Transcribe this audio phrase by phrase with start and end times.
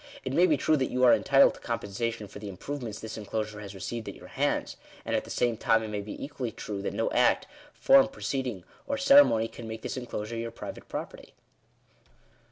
[0.25, 3.19] It may be true that you are en titled to compensation for the improvements this
[3.19, 6.51] enclosure has received at your hands; and at the same time it may be equally
[6.51, 11.35] true that no act, form, proceeding, or ceremony, can make this enclosure your private property."